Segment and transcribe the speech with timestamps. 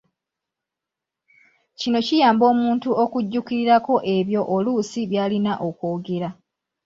[1.79, 6.29] Kino kiyamba omuntu okujjukirirako ebyo oluusi by'alina okwogera.